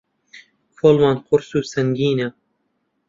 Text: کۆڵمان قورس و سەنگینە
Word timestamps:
کۆڵمان 0.79 1.17
قورس 1.25 1.49
و 1.57 1.59
سەنگینە 1.71 2.27